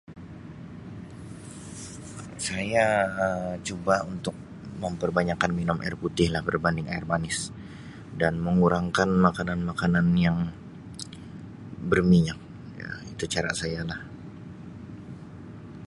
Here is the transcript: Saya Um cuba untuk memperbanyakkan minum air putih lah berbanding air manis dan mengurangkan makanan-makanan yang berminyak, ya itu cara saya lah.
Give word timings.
Saya 2.45 2.85
Um 3.25 3.51
cuba 3.67 3.95
untuk 4.13 4.33
memperbanyakkan 4.81 5.51
minum 5.59 5.77
air 5.85 5.93
putih 6.03 6.27
lah 6.33 6.41
berbanding 6.49 6.87
air 6.93 7.05
manis 7.11 7.37
dan 8.21 8.33
mengurangkan 8.45 9.09
makanan-makanan 9.27 10.07
yang 10.25 10.37
berminyak, 11.91 12.39
ya 12.81 12.89
itu 13.13 13.23
cara 13.33 13.51
saya 13.61 13.81
lah. 13.89 13.99